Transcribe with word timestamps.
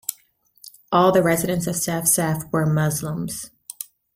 All 0.91 1.11
the 1.11 1.21
residents 1.21 1.67
of 1.67 1.75
Safsaf 1.75 2.51
were 2.51 2.65
Muslims. 2.65 3.51